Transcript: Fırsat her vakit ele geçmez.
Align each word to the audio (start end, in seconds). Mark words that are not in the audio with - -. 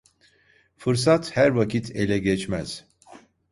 Fırsat 0.77 1.37
her 1.37 1.49
vakit 1.49 1.95
ele 1.95 2.17
geçmez. 2.19 2.85